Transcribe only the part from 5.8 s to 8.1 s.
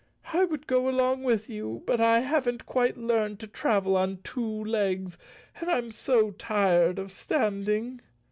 so tired of standing."